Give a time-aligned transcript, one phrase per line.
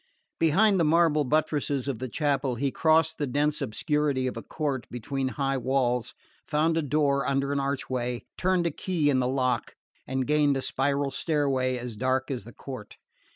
[0.39, 4.87] Behind the marble buttresses of the chapel, he crossed the dense obscurity of a court
[4.89, 6.15] between high walls,
[6.47, 9.75] found a door under an archway, turned a key in the lock,
[10.07, 12.97] and gained a spiral stairway as dark as the court.